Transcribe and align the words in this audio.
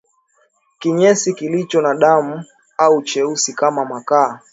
Kinyesi 0.79 1.33
kilicho 1.33 1.81
na 1.81 1.93
damu 1.95 2.45
au 2.77 3.01
cheusi 3.01 3.53
kama 3.53 3.85
makaa 3.85 4.39